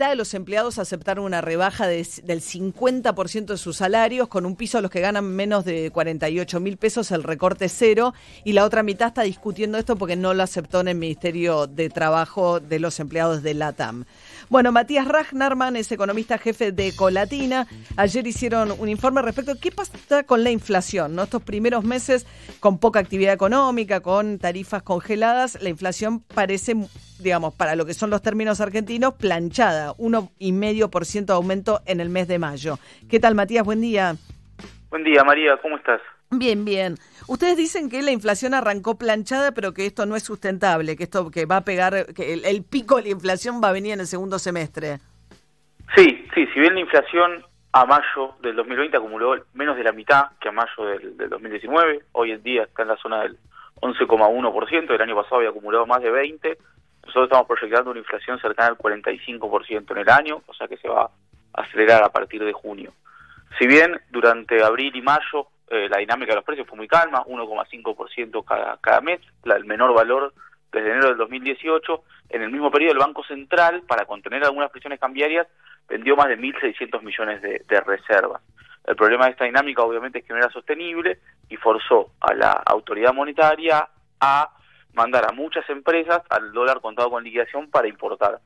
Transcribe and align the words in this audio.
mitad 0.00 0.08
de 0.08 0.16
los 0.16 0.32
empleados 0.32 0.78
aceptaron 0.78 1.26
una 1.26 1.42
rebaja 1.42 1.86
del 1.86 2.06
50% 2.06 3.44
de 3.44 3.58
sus 3.58 3.76
salarios, 3.76 4.28
con 4.28 4.46
un 4.46 4.56
piso 4.56 4.78
a 4.78 4.80
los 4.80 4.90
que 4.90 5.02
ganan 5.02 5.26
menos 5.26 5.66
de 5.66 5.90
48 5.90 6.58
mil 6.58 6.78
pesos, 6.78 7.10
el 7.10 7.22
recorte 7.22 7.68
cero, 7.68 8.14
y 8.42 8.54
la 8.54 8.64
otra 8.64 8.82
mitad 8.82 9.08
está 9.08 9.20
discutiendo 9.24 9.76
esto 9.76 9.96
porque 9.96 10.16
no 10.16 10.32
lo 10.32 10.42
aceptó 10.42 10.80
en 10.80 10.88
el 10.88 10.94
Ministerio 10.94 11.66
de 11.66 11.90
Trabajo 11.90 12.60
de 12.60 12.78
los 12.78 12.98
empleados 12.98 13.42
de 13.42 13.52
LATAM. 13.52 14.06
Bueno, 14.50 14.72
Matías 14.72 15.06
Ragnarman 15.06 15.76
es 15.76 15.92
economista 15.92 16.36
jefe 16.36 16.72
de 16.72 16.92
Colatina. 16.96 17.68
Ayer 17.96 18.26
hicieron 18.26 18.72
un 18.80 18.88
informe 18.88 19.22
respecto 19.22 19.52
a 19.52 19.54
qué 19.54 19.70
pasa 19.70 20.24
con 20.24 20.42
la 20.42 20.50
inflación. 20.50 21.14
¿no? 21.14 21.22
Estos 21.22 21.40
primeros 21.44 21.84
meses 21.84 22.26
con 22.58 22.80
poca 22.80 22.98
actividad 22.98 23.32
económica, 23.32 24.00
con 24.00 24.40
tarifas 24.40 24.82
congeladas, 24.82 25.62
la 25.62 25.68
inflación 25.68 26.24
parece 26.34 26.74
digamos, 27.20 27.54
para 27.54 27.76
lo 27.76 27.86
que 27.86 27.94
son 27.94 28.10
los 28.10 28.22
términos 28.22 28.60
argentinos, 28.60 29.14
planchada, 29.14 29.94
1,5% 29.98 31.26
de 31.26 31.32
aumento 31.32 31.80
en 31.86 32.00
el 32.00 32.08
mes 32.08 32.26
de 32.26 32.40
mayo. 32.40 32.78
¿Qué 33.08 33.20
tal, 33.20 33.36
Matías? 33.36 33.64
Buen 33.64 33.80
día. 33.80 34.16
Buen 34.88 35.04
día, 35.04 35.22
María, 35.22 35.58
¿cómo 35.62 35.76
estás? 35.76 36.00
Bien, 36.32 36.64
bien. 36.64 36.94
Ustedes 37.26 37.56
dicen 37.56 37.90
que 37.90 38.02
la 38.02 38.12
inflación 38.12 38.54
arrancó 38.54 38.96
planchada, 38.96 39.52
pero 39.52 39.74
que 39.74 39.86
esto 39.86 40.06
no 40.06 40.14
es 40.14 40.22
sustentable, 40.22 40.96
que 40.96 41.02
esto 41.02 41.28
que 41.30 41.44
va 41.44 41.56
a 41.56 41.64
pegar, 41.64 42.14
que 42.14 42.34
el, 42.34 42.62
pico 42.62 42.96
de 42.96 43.02
la 43.02 43.08
inflación 43.08 43.60
va 43.62 43.70
a 43.70 43.72
venir 43.72 43.94
en 43.94 44.00
el 44.00 44.06
segundo 44.06 44.38
semestre. 44.38 44.98
Sí, 45.96 46.24
sí, 46.32 46.46
si 46.54 46.60
bien 46.60 46.74
la 46.74 46.80
inflación 46.80 47.44
a 47.72 47.84
mayo 47.84 48.34
del 48.42 48.54
2020 48.54 48.96
acumuló 48.96 49.44
menos 49.54 49.76
de 49.76 49.82
la 49.82 49.92
mitad 49.92 50.30
que 50.40 50.48
a 50.48 50.52
mayo 50.52 50.84
del, 50.84 51.16
del 51.16 51.30
2019, 51.30 52.02
hoy 52.12 52.30
en 52.30 52.42
día 52.44 52.62
está 52.62 52.82
en 52.82 52.88
la 52.88 52.96
zona 52.96 53.22
del 53.22 53.36
11,1%, 53.80 54.90
el 54.90 55.02
año 55.02 55.16
pasado 55.16 55.36
había 55.36 55.50
acumulado 55.50 55.86
más 55.86 56.00
de 56.00 56.12
20%, 56.12 56.56
nosotros 57.02 57.24
estamos 57.24 57.48
proyectando 57.48 57.90
una 57.90 57.98
inflación 57.98 58.38
cercana 58.40 58.68
al 58.68 58.78
45% 58.78 59.90
en 59.90 59.98
el 59.98 60.10
año, 60.10 60.42
o 60.46 60.54
sea 60.54 60.68
que 60.68 60.76
se 60.76 60.88
va 60.88 61.10
a 61.54 61.62
acelerar 61.62 62.04
a 62.04 62.10
partir 62.10 62.44
de 62.44 62.52
junio. 62.52 62.92
Si 63.58 63.66
bien 63.66 64.00
durante 64.10 64.62
abril 64.62 64.94
y 64.94 65.02
mayo 65.02 65.48
eh, 65.70 65.88
la 65.88 65.98
dinámica 65.98 66.32
de 66.32 66.36
los 66.36 66.44
precios 66.44 66.66
fue 66.66 66.76
muy 66.76 66.88
calma, 66.88 67.24
1,5% 67.24 68.44
cada, 68.44 68.76
cada 68.78 69.00
mes, 69.00 69.20
la, 69.44 69.56
el 69.56 69.64
menor 69.64 69.94
valor 69.94 70.34
desde 70.72 70.90
enero 70.90 71.08
del 71.08 71.16
2018, 71.16 72.04
en 72.30 72.42
el 72.42 72.50
mismo 72.50 72.70
periodo 72.70 72.92
el 72.92 72.98
Banco 72.98 73.24
Central, 73.24 73.82
para 73.86 74.04
contener 74.04 74.44
algunas 74.44 74.70
presiones 74.70 75.00
cambiarias, 75.00 75.46
vendió 75.88 76.16
más 76.16 76.28
de 76.28 76.38
1.600 76.38 77.02
millones 77.02 77.42
de, 77.42 77.80
reservas. 77.80 78.42
El 78.84 78.96
problema 78.96 79.26
de 79.26 79.32
esta 79.32 79.44
dinámica 79.44 79.82
obviamente 79.82 80.20
es 80.20 80.24
que 80.24 80.32
no 80.32 80.38
era 80.38 80.50
sostenible 80.50 81.18
y 81.48 81.56
forzó 81.56 82.12
a 82.20 82.32
la 82.34 82.50
autoridad 82.50 83.12
monetaria 83.12 83.88
a 84.20 84.50
mandar 84.94 85.26
a 85.28 85.32
muchas 85.32 85.68
empresas 85.68 86.22
al 86.30 86.52
dólar 86.52 86.80
contado 86.80 87.10
con 87.10 87.22
liquidación 87.22 87.70
para 87.70 87.88
importar. 87.88 88.40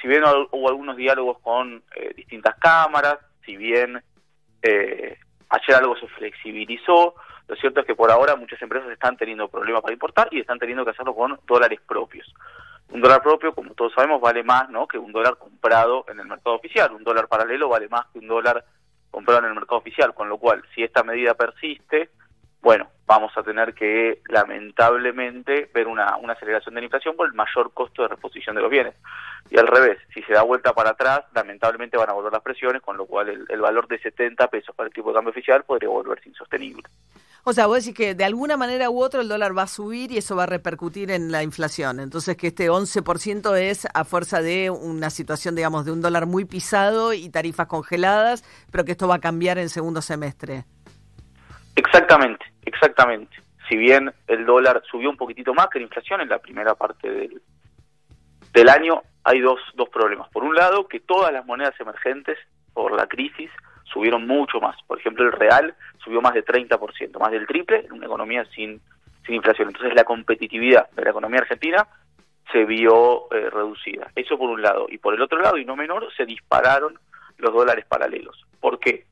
Si 0.00 0.08
bien 0.08 0.22
hubo 0.24 0.68
algunos 0.68 0.96
diálogos 0.96 1.38
con 1.40 1.82
eh, 1.94 2.12
distintas 2.14 2.56
cámaras, 2.58 3.18
si 3.44 3.56
bien 3.56 4.02
eh, 4.62 5.18
ayer 5.50 5.76
algo 5.76 5.96
se 5.96 6.06
flexibilizó, 6.08 7.14
lo 7.48 7.56
cierto 7.56 7.80
es 7.80 7.86
que 7.86 7.94
por 7.94 8.10
ahora 8.10 8.36
muchas 8.36 8.62
empresas 8.62 8.90
están 8.90 9.16
teniendo 9.16 9.48
problemas 9.48 9.82
para 9.82 9.92
importar 9.92 10.28
y 10.30 10.40
están 10.40 10.58
teniendo 10.58 10.84
que 10.84 10.92
hacerlo 10.92 11.14
con 11.14 11.38
dólares 11.46 11.80
propios. 11.86 12.32
Un 12.90 13.00
dólar 13.00 13.22
propio, 13.22 13.54
como 13.54 13.74
todos 13.74 13.92
sabemos, 13.92 14.20
vale 14.20 14.42
más 14.42 14.68
¿no? 14.70 14.86
que 14.86 14.98
un 14.98 15.12
dólar 15.12 15.36
comprado 15.36 16.04
en 16.08 16.18
el 16.20 16.26
mercado 16.26 16.56
oficial. 16.56 16.92
Un 16.92 17.04
dólar 17.04 17.28
paralelo 17.28 17.68
vale 17.68 17.88
más 17.88 18.06
que 18.12 18.18
un 18.18 18.28
dólar 18.28 18.64
comprado 19.10 19.40
en 19.40 19.46
el 19.46 19.54
mercado 19.54 19.78
oficial, 19.78 20.14
con 20.14 20.28
lo 20.28 20.38
cual, 20.38 20.62
si 20.74 20.82
esta 20.82 21.02
medida 21.02 21.34
persiste, 21.34 22.10
bueno, 22.62 22.88
vamos 23.06 23.32
a 23.36 23.42
tener 23.42 23.74
que 23.74 24.20
lamentablemente 24.28 25.70
ver 25.74 25.88
una, 25.88 26.16
una 26.16 26.34
aceleración 26.34 26.74
de 26.74 26.82
la 26.82 26.84
inflación 26.84 27.16
por 27.16 27.26
el 27.26 27.34
mayor 27.34 27.72
costo 27.72 28.02
de 28.02 28.08
reposición 28.08 28.54
de 28.54 28.62
los 28.62 28.70
bienes. 28.70 28.94
Y 29.50 29.58
al 29.58 29.66
revés, 29.66 29.98
si 30.14 30.22
se 30.22 30.34
da 30.34 30.42
vuelta 30.42 30.72
para 30.74 30.90
atrás, 30.90 31.22
lamentablemente 31.34 31.96
van 31.96 32.10
a 32.10 32.12
volver 32.12 32.32
las 32.32 32.42
presiones, 32.42 32.82
con 32.82 32.96
lo 32.96 33.06
cual 33.06 33.28
el, 33.48 33.60
valor 33.60 33.88
de 33.88 33.98
70 33.98 34.46
pesos 34.48 34.74
para 34.76 34.88
el 34.88 34.94
tipo 34.94 35.08
de 35.08 35.14
cambio 35.14 35.30
oficial 35.30 35.64
podría 35.64 35.88
volverse 35.88 36.28
insostenible. 36.28 36.84
O 37.42 37.52
sea, 37.54 37.66
vos 37.66 37.78
decís 37.78 37.96
que 37.96 38.14
de 38.14 38.24
alguna 38.24 38.56
manera 38.56 38.90
u 38.90 39.02
otra 39.02 39.22
el 39.22 39.28
dólar 39.28 39.56
va 39.56 39.62
a 39.62 39.66
subir 39.66 40.12
y 40.12 40.18
eso 40.18 40.36
va 40.36 40.42
a 40.42 40.46
repercutir 40.46 41.10
en 41.10 41.32
la 41.32 41.42
inflación. 41.42 41.98
Entonces 41.98 42.36
que 42.36 42.48
este 42.48 42.70
11% 42.70 43.56
es 43.58 43.88
a 43.92 44.04
fuerza 44.04 44.42
de 44.42 44.68
una 44.70 45.08
situación, 45.08 45.56
digamos, 45.56 45.86
de 45.86 45.92
un 45.92 46.02
dólar 46.02 46.26
muy 46.26 46.44
pisado 46.44 47.14
y 47.14 47.30
tarifas 47.30 47.66
congeladas, 47.66 48.44
pero 48.70 48.84
que 48.84 48.92
esto 48.92 49.08
va 49.08 49.16
a 49.16 49.20
cambiar 49.20 49.58
en 49.58 49.70
segundo 49.70 50.02
semestre. 50.02 50.64
Exactamente, 51.76 52.44
exactamente. 52.80 53.36
Si 53.68 53.76
bien 53.76 54.12
el 54.26 54.46
dólar 54.46 54.82
subió 54.90 55.10
un 55.10 55.16
poquitito 55.16 55.52
más 55.52 55.68
que 55.68 55.78
la 55.78 55.84
inflación 55.84 56.20
en 56.20 56.28
la 56.28 56.38
primera 56.38 56.74
parte 56.74 57.10
del, 57.10 57.42
del 58.52 58.68
año, 58.68 59.02
hay 59.22 59.40
dos, 59.40 59.60
dos 59.74 59.88
problemas. 59.90 60.28
Por 60.30 60.44
un 60.44 60.54
lado, 60.54 60.88
que 60.88 61.00
todas 61.00 61.32
las 61.32 61.44
monedas 61.44 61.78
emergentes 61.78 62.38
por 62.72 62.92
la 62.92 63.06
crisis 63.06 63.50
subieron 63.84 64.26
mucho 64.26 64.60
más. 64.60 64.76
Por 64.86 64.98
ejemplo, 64.98 65.26
el 65.26 65.32
real 65.32 65.74
subió 66.02 66.22
más 66.22 66.34
de 66.34 66.44
30%, 66.44 67.18
más 67.18 67.30
del 67.30 67.46
triple 67.46 67.84
en 67.84 67.92
una 67.92 68.06
economía 68.06 68.44
sin, 68.54 68.80
sin 69.26 69.34
inflación. 69.34 69.68
Entonces 69.68 69.94
la 69.94 70.04
competitividad 70.04 70.90
de 70.90 71.04
la 71.04 71.10
economía 71.10 71.40
argentina 71.40 71.86
se 72.50 72.64
vio 72.64 73.32
eh, 73.32 73.50
reducida. 73.50 74.10
Eso 74.16 74.38
por 74.38 74.50
un 74.50 74.62
lado. 74.62 74.86
Y 74.88 74.98
por 74.98 75.14
el 75.14 75.22
otro 75.22 75.40
lado, 75.40 75.58
y 75.58 75.64
no 75.64 75.76
menor, 75.76 76.08
se 76.16 76.24
dispararon 76.24 76.98
los 77.38 77.52
dólares 77.52 77.84
paralelos. 77.86 78.44
¿Por 78.58 78.80
qué? 78.80 79.04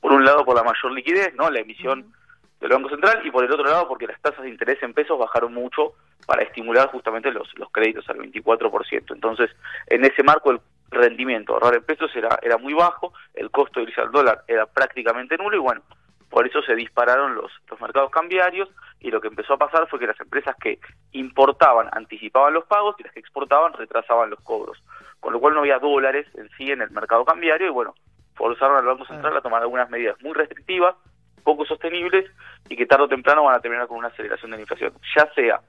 por 0.00 0.12
un 0.12 0.24
lado 0.24 0.44
por 0.44 0.56
la 0.56 0.62
mayor 0.62 0.92
liquidez, 0.92 1.34
¿no? 1.34 1.50
La 1.50 1.60
emisión 1.60 2.12
del 2.60 2.70
Banco 2.70 2.90
Central 2.90 3.20
y 3.24 3.30
por 3.30 3.44
el 3.44 3.52
otro 3.52 3.64
lado 3.64 3.88
porque 3.88 4.06
las 4.06 4.20
tasas 4.20 4.42
de 4.42 4.50
interés 4.50 4.82
en 4.82 4.92
pesos 4.92 5.18
bajaron 5.18 5.54
mucho 5.54 5.94
para 6.26 6.42
estimular 6.42 6.88
justamente 6.88 7.30
los, 7.32 7.48
los 7.58 7.70
créditos 7.72 8.08
al 8.08 8.18
24%. 8.18 9.14
Entonces, 9.14 9.50
en 9.86 10.04
ese 10.04 10.22
marco 10.22 10.50
el 10.50 10.60
rendimiento 10.90 11.54
ahorrar 11.54 11.76
en 11.76 11.84
pesos 11.84 12.14
era, 12.14 12.38
era 12.42 12.58
muy 12.58 12.74
bajo, 12.74 13.12
el 13.34 13.50
costo 13.50 13.80
de 13.80 13.86
irse 13.86 14.00
al 14.00 14.12
dólar 14.12 14.44
era 14.46 14.66
prácticamente 14.66 15.36
nulo 15.38 15.56
y 15.56 15.60
bueno, 15.60 15.82
por 16.28 16.46
eso 16.46 16.62
se 16.62 16.74
dispararon 16.74 17.34
los, 17.34 17.50
los 17.68 17.80
mercados 17.80 18.10
cambiarios 18.10 18.68
y 19.00 19.10
lo 19.10 19.20
que 19.20 19.28
empezó 19.28 19.54
a 19.54 19.58
pasar 19.58 19.88
fue 19.88 19.98
que 19.98 20.06
las 20.06 20.20
empresas 20.20 20.54
que 20.56 20.78
importaban 21.12 21.88
anticipaban 21.92 22.54
los 22.54 22.64
pagos 22.66 22.96
y 22.98 23.02
las 23.02 23.12
que 23.12 23.20
exportaban 23.20 23.72
retrasaban 23.72 24.30
los 24.30 24.40
cobros, 24.40 24.82
con 25.18 25.32
lo 25.32 25.40
cual 25.40 25.54
no 25.54 25.60
había 25.60 25.78
dólares 25.78 26.26
en 26.34 26.48
sí 26.56 26.70
en 26.70 26.82
el 26.82 26.90
mercado 26.90 27.24
cambiario 27.24 27.66
y 27.66 27.70
bueno, 27.70 27.94
forzaron 28.34 28.78
al 28.78 28.86
Banco 28.86 29.06
Central 29.06 29.36
a 29.36 29.40
tomar 29.40 29.62
algunas 29.62 29.90
medidas 29.90 30.20
muy 30.22 30.32
restrictivas, 30.32 30.94
poco 31.40 31.64
sostenibles 31.64 32.30
y 32.68 32.76
que 32.76 32.86
tarde 32.86 33.04
o 33.04 33.08
temprano 33.08 33.44
van 33.44 33.56
a 33.56 33.60
terminar 33.60 33.86
con 33.86 33.98
una 33.98 34.08
aceleración 34.08 34.50
de 34.50 34.58
la 34.58 34.62
inflación, 34.62 34.92
ya 35.16 35.30
sea 35.34 35.60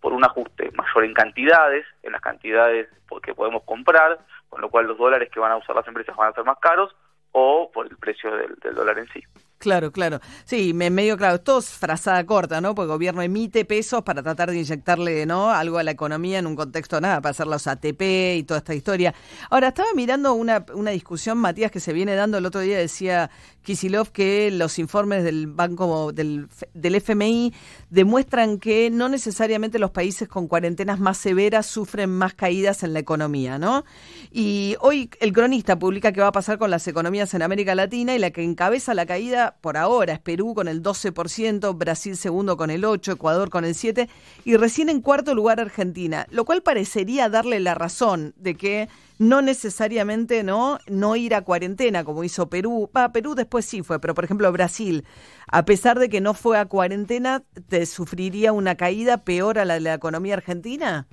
por 0.00 0.12
un 0.12 0.24
ajuste 0.24 0.70
mayor 0.72 1.04
en 1.04 1.14
cantidades, 1.14 1.86
en 2.02 2.12
las 2.12 2.20
cantidades 2.20 2.88
que 3.22 3.34
podemos 3.34 3.62
comprar, 3.64 4.18
con 4.48 4.60
lo 4.60 4.70
cual 4.70 4.86
los 4.86 4.98
dólares 4.98 5.30
que 5.30 5.40
van 5.40 5.52
a 5.52 5.56
usar 5.56 5.76
las 5.76 5.86
empresas 5.86 6.16
van 6.16 6.30
a 6.30 6.34
ser 6.34 6.44
más 6.44 6.58
caros, 6.58 6.94
o 7.32 7.70
por 7.72 7.86
el 7.86 7.96
precio 7.96 8.34
del, 8.34 8.54
del 8.56 8.74
dólar 8.74 8.98
en 8.98 9.08
sí. 9.08 9.22
Claro, 9.60 9.92
claro. 9.92 10.20
Sí, 10.46 10.72
me 10.72 10.88
medio 10.88 11.18
claro. 11.18 11.34
Esto 11.34 11.58
es 11.58 11.68
frazada 11.68 12.24
corta, 12.24 12.62
¿no? 12.62 12.74
Porque 12.74 12.86
el 12.86 12.92
gobierno 12.92 13.20
emite 13.20 13.66
pesos 13.66 14.02
para 14.02 14.22
tratar 14.22 14.50
de 14.50 14.58
inyectarle, 14.58 15.26
¿no? 15.26 15.50
Algo 15.50 15.76
a 15.76 15.82
la 15.82 15.90
economía 15.90 16.38
en 16.38 16.46
un 16.46 16.56
contexto 16.56 16.98
nada, 16.98 17.20
para 17.20 17.32
hacer 17.32 17.46
los 17.46 17.66
ATP 17.66 18.00
y 18.38 18.44
toda 18.44 18.58
esta 18.58 18.74
historia. 18.74 19.14
Ahora, 19.50 19.68
estaba 19.68 19.90
mirando 19.94 20.32
una, 20.32 20.64
una 20.72 20.92
discusión, 20.92 21.36
Matías, 21.36 21.70
que 21.70 21.78
se 21.78 21.92
viene 21.92 22.14
dando 22.14 22.38
el 22.38 22.46
otro 22.46 22.62
día, 22.62 22.78
decía 22.78 23.30
Kisilov 23.62 24.12
que 24.12 24.50
los 24.50 24.78
informes 24.78 25.24
del 25.24 25.46
Banco, 25.46 26.10
del, 26.12 26.48
del 26.72 26.94
FMI, 26.94 27.52
demuestran 27.90 28.58
que 28.58 28.88
no 28.88 29.10
necesariamente 29.10 29.78
los 29.78 29.90
países 29.90 30.26
con 30.26 30.48
cuarentenas 30.48 31.00
más 31.00 31.18
severas 31.18 31.66
sufren 31.66 32.08
más 32.08 32.32
caídas 32.32 32.82
en 32.82 32.94
la 32.94 33.00
economía, 33.00 33.58
¿no? 33.58 33.84
Y 34.32 34.76
hoy 34.80 35.10
el 35.20 35.34
cronista 35.34 35.78
publica 35.78 36.12
qué 36.12 36.22
va 36.22 36.28
a 36.28 36.32
pasar 36.32 36.56
con 36.56 36.70
las 36.70 36.88
economías 36.88 37.34
en 37.34 37.42
América 37.42 37.74
Latina 37.74 38.14
y 38.14 38.18
la 38.18 38.30
que 38.30 38.42
encabeza 38.42 38.94
la 38.94 39.04
caída 39.04 39.49
por 39.60 39.76
ahora 39.76 40.14
es 40.14 40.18
Perú 40.18 40.54
con 40.54 40.68
el 40.68 40.82
12%, 40.82 41.76
Brasil 41.76 42.16
segundo 42.16 42.56
con 42.56 42.70
el 42.70 42.84
8%, 42.84 43.14
Ecuador 43.14 43.50
con 43.50 43.64
el 43.64 43.74
7% 43.74 44.08
y 44.44 44.56
recién 44.56 44.88
en 44.88 45.00
cuarto 45.00 45.34
lugar 45.34 45.60
Argentina, 45.60 46.26
lo 46.30 46.44
cual 46.44 46.62
parecería 46.62 47.28
darle 47.28 47.60
la 47.60 47.74
razón 47.74 48.32
de 48.36 48.54
que 48.54 48.88
no 49.18 49.42
necesariamente 49.42 50.42
no 50.42 50.78
no 50.88 51.14
ir 51.14 51.34
a 51.34 51.42
cuarentena 51.42 52.04
como 52.04 52.24
hizo 52.24 52.48
Perú. 52.48 52.90
Va, 52.96 53.12
Perú 53.12 53.34
después 53.34 53.66
sí 53.66 53.82
fue, 53.82 54.00
pero 54.00 54.14
por 54.14 54.24
ejemplo 54.24 54.50
Brasil, 54.50 55.04
a 55.46 55.64
pesar 55.64 55.98
de 55.98 56.08
que 56.08 56.20
no 56.20 56.34
fue 56.34 56.58
a 56.58 56.66
cuarentena, 56.66 57.42
¿te 57.68 57.84
sufriría 57.86 58.52
una 58.52 58.76
caída 58.76 59.18
peor 59.18 59.58
a 59.58 59.64
la 59.64 59.74
de 59.74 59.80
la 59.80 59.94
economía 59.94 60.34
argentina? 60.34 61.06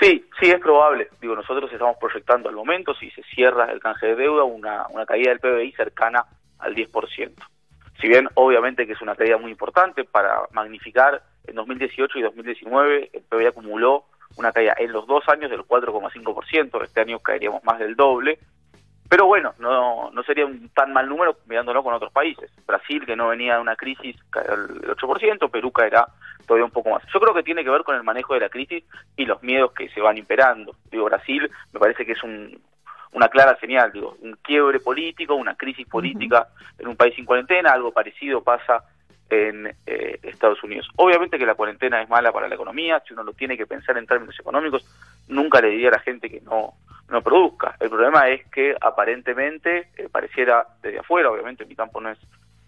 Sí, 0.00 0.24
sí, 0.40 0.50
es 0.50 0.60
probable. 0.60 1.08
Digo, 1.20 1.34
nosotros 1.34 1.70
estamos 1.72 1.96
proyectando 1.98 2.48
al 2.48 2.54
momento, 2.54 2.94
si 2.94 3.10
se 3.10 3.22
cierra 3.34 3.70
el 3.72 3.80
canje 3.80 4.06
de 4.06 4.16
deuda, 4.16 4.44
una, 4.44 4.86
una 4.90 5.04
caída 5.04 5.30
del 5.30 5.40
PBI 5.40 5.72
cercana 5.72 6.24
al 6.62 6.74
10%. 6.74 7.32
Si 8.00 8.08
bien 8.08 8.28
obviamente 8.34 8.86
que 8.86 8.94
es 8.94 9.02
una 9.02 9.14
caída 9.14 9.36
muy 9.36 9.50
importante 9.50 10.04
para 10.04 10.40
magnificar, 10.52 11.22
en 11.46 11.54
2018 11.54 12.18
y 12.18 12.22
2019 12.22 13.10
el 13.12 13.22
PBI 13.22 13.46
acumuló 13.46 14.04
una 14.36 14.52
caída 14.52 14.74
en 14.78 14.92
los 14.92 15.06
dos 15.06 15.28
años 15.28 15.50
del 15.50 15.60
4,5%, 15.60 16.82
este 16.82 17.00
año 17.00 17.18
caeríamos 17.18 17.62
más 17.64 17.78
del 17.78 17.94
doble, 17.94 18.38
pero 19.12 19.26
bueno, 19.26 19.52
no, 19.58 20.10
no 20.10 20.22
sería 20.22 20.46
un 20.46 20.70
tan 20.70 20.90
mal 20.92 21.06
número 21.06 21.36
mirándolo 21.46 21.82
con 21.82 21.92
otros 21.92 22.10
países. 22.12 22.50
Brasil, 22.66 23.04
que 23.04 23.14
no 23.14 23.28
venía 23.28 23.56
de 23.56 23.60
una 23.60 23.76
crisis, 23.76 24.16
caerá 24.30 24.54
el 24.54 24.80
8%, 24.96 25.50
Perú 25.50 25.70
caerá 25.70 26.06
todavía 26.46 26.64
un 26.64 26.70
poco 26.70 26.90
más. 26.90 27.02
Yo 27.12 27.20
creo 27.20 27.34
que 27.34 27.42
tiene 27.42 27.62
que 27.62 27.68
ver 27.68 27.82
con 27.82 27.94
el 27.94 28.04
manejo 28.04 28.32
de 28.32 28.40
la 28.40 28.48
crisis 28.48 28.82
y 29.14 29.26
los 29.26 29.42
miedos 29.42 29.72
que 29.72 29.90
se 29.90 30.00
van 30.00 30.16
imperando. 30.16 30.74
Digo, 30.90 31.04
Brasil 31.04 31.50
me 31.74 31.78
parece 31.78 32.06
que 32.06 32.12
es 32.12 32.22
un, 32.22 32.58
una 33.12 33.28
clara 33.28 33.56
señal, 33.60 33.92
digo, 33.92 34.16
un 34.20 34.36
quiebre 34.42 34.80
político, 34.80 35.34
una 35.34 35.54
crisis 35.54 35.86
política 35.86 36.48
en 36.78 36.88
un 36.88 36.96
país 36.96 37.14
sin 37.14 37.24
cuarentena, 37.24 37.72
algo 37.72 37.92
parecido 37.92 38.42
pasa 38.42 38.84
en 39.28 39.66
eh, 39.86 40.18
Estados 40.22 40.62
Unidos. 40.62 40.88
Obviamente 40.96 41.38
que 41.38 41.46
la 41.46 41.54
cuarentena 41.54 42.02
es 42.02 42.08
mala 42.08 42.32
para 42.32 42.48
la 42.48 42.54
economía, 42.54 43.02
si 43.06 43.12
uno 43.14 43.22
lo 43.22 43.32
tiene 43.32 43.56
que 43.56 43.66
pensar 43.66 43.96
en 43.96 44.06
términos 44.06 44.38
económicos, 44.38 44.84
nunca 45.28 45.60
le 45.60 45.70
diría 45.70 45.88
a 45.88 45.92
la 45.92 45.98
gente 46.00 46.30
que 46.30 46.40
no, 46.40 46.74
no 47.08 47.22
produzca. 47.22 47.76
El 47.80 47.90
problema 47.90 48.28
es 48.28 48.46
que 48.48 48.74
aparentemente 48.80 49.88
eh, 49.96 50.08
pareciera 50.10 50.66
desde 50.82 50.98
afuera, 50.98 51.30
obviamente 51.30 51.64
mi 51.64 51.74
campo 51.74 52.00
no 52.00 52.10
es 52.10 52.18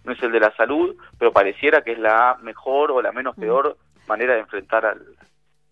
no 0.05 0.13
es 0.13 0.23
el 0.23 0.33
de 0.33 0.41
la 0.41 0.55
salud, 0.55 0.95
pero 1.19 1.33
pareciera 1.33 1.83
que 1.83 1.93
es 1.93 1.99
la 1.99 2.37
mejor 2.43 2.91
o 2.91 3.01
la 3.01 3.11
menos 3.11 3.35
peor 3.37 3.79
manera 4.07 4.35
de 4.35 4.41
enfrentar 4.41 4.85
al, 4.85 5.03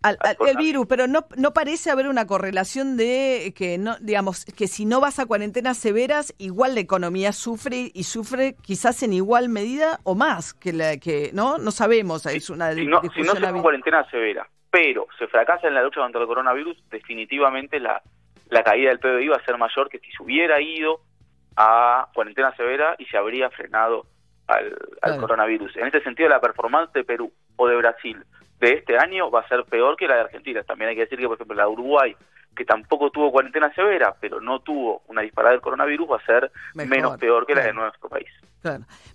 al, 0.03 0.17
el 0.47 0.57
virus, 0.57 0.85
pero 0.85 1.07
no, 1.07 1.25
no 1.37 1.53
parece 1.53 1.89
haber 1.89 2.07
una 2.07 2.27
correlación 2.27 2.97
de 2.97 3.53
que 3.55 3.77
no, 3.77 3.95
digamos, 4.01 4.45
que 4.45 4.67
si 4.67 4.85
no 4.85 4.99
vas 4.99 5.17
a 5.17 5.25
cuarentenas 5.25 5.77
severas, 5.77 6.35
igual 6.37 6.75
la 6.75 6.81
economía 6.81 7.31
sufre 7.31 7.89
y 7.93 8.03
sufre 8.03 8.55
quizás 8.61 9.01
en 9.01 9.13
igual 9.13 9.47
medida 9.47 9.99
o 10.03 10.13
más 10.13 10.53
que 10.53 10.73
la 10.73 10.97
que, 10.97 11.31
¿no? 11.33 11.57
No 11.57 11.71
sabemos, 11.71 12.25
es 12.25 12.49
una 12.49 12.73
si 12.73 12.85
no, 12.85 13.01
si 13.15 13.21
no 13.21 13.33
se 13.33 13.61
cuarentena 13.61 14.03
severa, 14.09 14.47
pero 14.69 15.07
se 15.17 15.27
fracasa 15.27 15.67
en 15.67 15.73
la 15.73 15.83
lucha 15.83 16.01
contra 16.01 16.21
el 16.21 16.27
coronavirus, 16.27 16.77
definitivamente 16.89 17.79
la, 17.79 18.01
la 18.49 18.63
caída 18.63 18.89
del 18.89 18.99
PBI 18.99 19.29
va 19.29 19.37
a 19.37 19.45
ser 19.45 19.57
mayor 19.57 19.87
que 19.87 19.99
si 19.99 20.11
se 20.11 20.21
hubiera 20.21 20.61
ido 20.61 20.99
a 21.55 22.09
cuarentena 22.13 22.53
severa 22.57 22.95
y 22.97 23.05
se 23.05 23.17
habría 23.17 23.49
frenado 23.51 24.05
al, 24.47 24.77
al 25.01 25.17
coronavirus. 25.17 25.77
En 25.77 25.85
este 25.85 26.03
sentido, 26.03 26.27
la 26.27 26.41
performance 26.41 26.91
de 26.91 27.05
Perú 27.05 27.31
o 27.55 27.67
de 27.67 27.77
Brasil 27.77 28.21
de 28.59 28.73
este 28.73 28.97
año 28.97 29.29
va 29.29 29.41
a 29.41 29.47
ser 29.47 29.63
peor 29.65 29.95
que 29.97 30.07
la 30.07 30.15
de 30.15 30.21
Argentina. 30.21 30.63
También 30.63 30.89
hay 30.89 30.95
que 30.95 31.01
decir 31.01 31.19
que, 31.19 31.27
por 31.27 31.35
ejemplo, 31.35 31.55
la 31.55 31.63
de 31.63 31.69
Uruguay, 31.69 32.15
que 32.55 32.65
tampoco 32.65 33.09
tuvo 33.09 33.31
cuarentena 33.31 33.73
severa, 33.73 34.15
pero 34.19 34.39
no 34.39 34.59
tuvo 34.59 35.01
una 35.07 35.21
disparada 35.21 35.53
del 35.53 35.61
coronavirus, 35.61 36.11
va 36.11 36.17
a 36.17 36.25
ser 36.25 36.51
menos 36.73 37.17
peor 37.17 37.45
que 37.45 37.55
la 37.55 37.65
de 37.65 37.73
nuestro 37.73 38.09
país. 38.09 38.29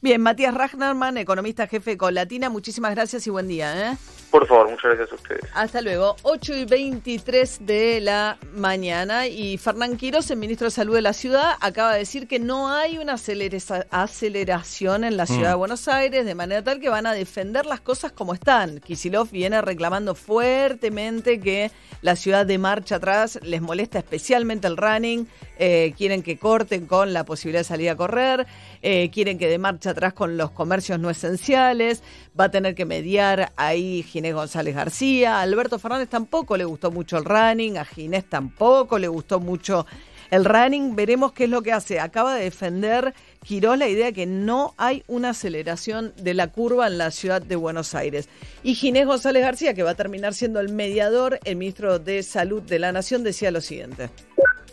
Bien, 0.00 0.20
Matías 0.20 0.54
Ragnarman, 0.54 1.16
economista 1.16 1.66
jefe 1.66 1.96
con 1.96 2.14
Latina, 2.14 2.50
muchísimas 2.50 2.94
gracias 2.94 3.26
y 3.26 3.30
buen 3.30 3.48
día. 3.48 3.92
¿eh? 3.92 3.96
Por 4.30 4.46
favor, 4.46 4.70
muchas 4.70 4.94
gracias 4.94 5.10
a 5.10 5.14
ustedes. 5.14 5.42
Hasta 5.54 5.80
luego. 5.80 6.16
8 6.22 6.54
y 6.54 6.64
23 6.66 7.66
de 7.66 8.00
la 8.02 8.36
mañana 8.54 9.26
y 9.26 9.56
Fernán 9.56 9.96
Quiroz, 9.96 10.30
el 10.30 10.36
ministro 10.36 10.66
de 10.66 10.70
Salud 10.70 10.94
de 10.94 11.00
la 11.02 11.14
ciudad, 11.14 11.52
acaba 11.60 11.94
de 11.94 12.00
decir 12.00 12.28
que 12.28 12.38
no 12.38 12.68
hay 12.68 12.98
una 12.98 13.14
aceleración 13.14 15.04
en 15.04 15.16
la 15.16 15.24
ciudad 15.24 15.50
de 15.50 15.56
mm. 15.56 15.58
Buenos 15.58 15.88
Aires, 15.88 16.26
de 16.26 16.34
manera 16.34 16.62
tal 16.62 16.78
que 16.78 16.90
van 16.90 17.06
a 17.06 17.14
defender 17.14 17.64
las 17.64 17.80
cosas 17.80 18.12
como 18.12 18.34
están. 18.34 18.80
Kisilov 18.80 19.30
viene 19.30 19.62
reclamando 19.62 20.14
fuertemente 20.14 21.40
que 21.40 21.70
la 22.02 22.14
ciudad 22.14 22.44
de 22.44 22.58
marcha 22.58 22.96
atrás 22.96 23.38
les 23.42 23.62
molesta 23.62 23.98
especialmente 23.98 24.66
el 24.66 24.76
running, 24.76 25.26
eh, 25.58 25.94
quieren 25.96 26.22
que 26.22 26.36
corten 26.38 26.86
con 26.86 27.14
la 27.14 27.24
posibilidad 27.24 27.60
de 27.60 27.64
salir 27.64 27.88
a 27.88 27.96
correr, 27.96 28.46
eh, 28.82 29.10
quieren 29.10 29.37
que 29.38 29.48
de 29.48 29.58
marcha 29.58 29.90
atrás 29.90 30.12
con 30.12 30.36
los 30.36 30.50
comercios 30.50 30.98
no 30.98 31.10
esenciales, 31.10 32.02
va 32.38 32.44
a 32.44 32.50
tener 32.50 32.74
que 32.74 32.84
mediar 32.84 33.52
ahí 33.56 34.02
Ginés 34.02 34.34
González 34.34 34.74
García, 34.74 35.38
a 35.38 35.42
Alberto 35.42 35.78
Fernández 35.78 36.08
tampoco 36.08 36.56
le 36.56 36.64
gustó 36.64 36.90
mucho 36.90 37.16
el 37.16 37.24
running, 37.24 37.78
a 37.78 37.84
Ginés 37.84 38.28
tampoco 38.28 38.98
le 38.98 39.08
gustó 39.08 39.40
mucho 39.40 39.86
el 40.30 40.44
running, 40.44 40.94
veremos 40.94 41.32
qué 41.32 41.44
es 41.44 41.50
lo 41.50 41.62
que 41.62 41.72
hace. 41.72 42.00
Acaba 42.00 42.34
de 42.34 42.44
defender 42.44 43.14
Quirós 43.42 43.78
la 43.78 43.88
idea 43.88 44.12
que 44.12 44.26
no 44.26 44.74
hay 44.76 45.02
una 45.06 45.30
aceleración 45.30 46.12
de 46.16 46.34
la 46.34 46.48
curva 46.48 46.86
en 46.86 46.98
la 46.98 47.10
ciudad 47.10 47.40
de 47.40 47.56
Buenos 47.56 47.94
Aires. 47.94 48.28
Y 48.62 48.74
Ginés 48.74 49.06
González 49.06 49.42
García, 49.42 49.74
que 49.74 49.82
va 49.82 49.92
a 49.92 49.94
terminar 49.94 50.34
siendo 50.34 50.60
el 50.60 50.70
mediador, 50.70 51.38
el 51.44 51.56
ministro 51.56 51.98
de 51.98 52.22
Salud 52.22 52.62
de 52.62 52.78
la 52.78 52.92
Nación, 52.92 53.22
decía 53.22 53.50
lo 53.50 53.60
siguiente 53.60 54.10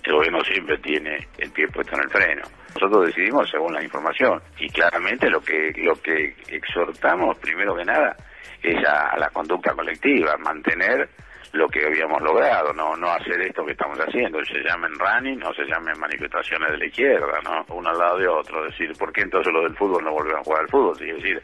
el 0.06 0.14
gobierno 0.14 0.40
siempre 0.44 0.78
tiene 0.78 1.28
el 1.38 1.52
pie 1.52 1.68
puesto 1.68 1.96
en 1.96 2.04
el 2.04 2.10
freno. 2.10 2.44
Nosotros 2.76 3.08
decidimos 3.08 3.50
según 3.50 3.74
la 3.74 3.84
información 3.84 4.42
y 4.60 4.70
claramente 4.70 5.30
lo 5.30 5.42
que 5.42 5.74
lo 5.78 5.96
que 5.96 6.36
exhortamos 6.50 7.38
primero 7.40 7.76
que 7.76 7.86
nada 7.86 8.16
es 8.62 8.84
a, 8.88 9.18
la 9.18 9.30
conducta 9.30 9.74
colectiva, 9.74 10.38
mantener 10.38 11.10
lo 11.56 11.68
que 11.70 11.86
habíamos 11.86 12.22
logrado, 12.22 12.74
no 12.74 12.96
no 12.96 13.10
hacer 13.10 13.42
esto 13.42 13.66
que 13.66 13.72
estamos 13.72 13.98
haciendo, 14.00 14.44
se 14.46 14.60
llamen 14.60 14.92
running 15.00 15.42
o 15.44 15.54
se 15.54 15.64
llamen 15.64 15.98
manifestaciones 16.00 16.72
de 16.72 16.78
la 16.78 16.86
izquierda, 16.86 17.40
¿no? 17.44 17.66
Uno 17.76 17.90
al 17.90 17.98
lado 17.98 18.18
de 18.18 18.28
otro, 18.28 18.64
decir, 18.66 18.92
¿por 18.98 19.12
qué 19.12 19.22
entonces 19.22 19.52
los 19.54 19.64
del 19.64 19.78
fútbol 19.78 20.04
no 20.04 20.12
volvieron 20.12 20.42
a 20.42 20.44
jugar 20.44 20.62
al 20.62 20.70
fútbol? 20.70 20.96
Es 21.02 21.16
decir, 21.16 21.42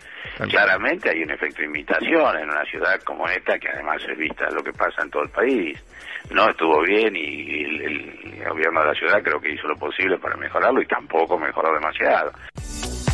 claramente 0.49 1.09
hay 1.09 1.23
un 1.23 1.31
efecto 1.31 1.61
de 1.61 1.67
imitación 1.67 2.37
en 2.37 2.49
una 2.49 2.65
ciudad 2.65 2.99
como 3.03 3.27
esta, 3.27 3.57
que 3.57 3.69
además 3.69 4.01
se 4.03 4.13
vista 4.15 4.49
lo 4.51 4.61
que 4.63 4.73
pasa 4.73 5.01
en 5.03 5.09
todo 5.09 5.23
el 5.23 5.29
país. 5.29 5.81
No 6.29 6.49
estuvo 6.49 6.81
bien 6.81 7.15
y 7.15 7.63
el 7.63 8.49
gobierno 8.49 8.81
de 8.81 8.87
la 8.87 8.93
ciudad 8.93 9.21
creo 9.23 9.39
que 9.39 9.53
hizo 9.53 9.67
lo 9.67 9.75
posible 9.75 10.17
para 10.17 10.35
mejorarlo 10.35 10.81
y 10.81 10.85
tampoco 10.85 11.37
mejoró 11.37 11.73
demasiado. 11.73 12.31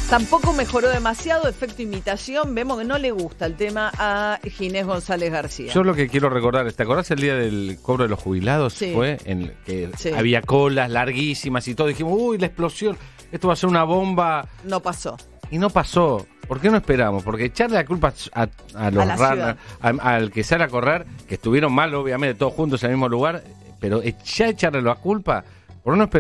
Tampoco 0.10 0.54
mejoró 0.54 0.90
demasiado, 0.90 1.50
efecto 1.50 1.82
imitación. 1.82 2.56
Vemos 2.56 2.80
que 2.80 2.86
no 2.86 2.98
le 2.98 3.12
gusta 3.12 3.46
el 3.46 3.56
tema 3.56 3.92
a 4.00 4.40
Ginés 4.42 4.86
González 4.86 5.30
García. 5.34 5.74
Yo 5.74 5.84
lo 5.84 5.94
que 5.94 6.08
quiero 6.08 6.30
recordar, 6.30 6.72
¿te 6.72 6.84
acordás 6.84 7.12
el 7.12 7.20
día 7.20 7.36
del 7.36 7.78
cobro 7.82 8.04
de 8.04 8.10
los 8.10 8.20
jubilados? 8.20 8.74
Sí. 8.74 8.94
Fue 8.94 9.18
en 9.26 9.54
que 9.66 9.90
había 10.16 10.42
colas 10.42 10.90
larguísimas 10.90 11.68
y 11.68 11.76
todo. 11.76 11.88
Dijimos, 11.88 12.14
uy, 12.18 12.38
la 12.38 12.46
explosión, 12.46 12.98
esto 13.34 13.50
va 13.50 13.54
a 13.54 13.58
ser 13.58 13.70
una 13.70 13.84
bomba. 13.84 14.48
No 14.64 14.82
pasó. 14.82 15.18
Y 15.52 15.58
no 15.58 15.70
pasó. 15.70 16.26
¿Por 16.48 16.62
qué 16.62 16.70
no 16.70 16.78
esperamos? 16.78 17.24
Porque 17.24 17.46
echarle 17.46 17.76
la 17.76 17.86
culpa 17.86 18.14
a, 18.34 18.48
los 18.90 19.20
runners, 19.20 19.58
al 19.82 20.32
que 20.32 20.44
sale 20.46 20.64
a 20.64 20.70
correr, 20.70 21.06
que 21.28 21.36
estuvieron 21.36 21.74
mal, 21.74 21.94
obviamente, 21.94 22.40
todos 22.40 22.54
juntos 22.54 22.82
en 22.84 22.92
el 22.92 22.96
mismo 22.96 23.10
lugar, 23.10 23.44
pero 23.82 24.02
ya 24.02 24.48
echarle 24.48 24.82
la 24.82 24.96
culpa, 24.96 25.44
¿por 25.84 25.94
qué 25.94 25.98
no 25.98 26.04
esperamos? 26.06 26.16